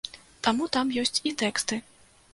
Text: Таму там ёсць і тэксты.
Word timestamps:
Таму 0.47 0.69
там 0.77 0.95
ёсць 1.03 1.21
і 1.31 1.37
тэксты. 1.45 1.83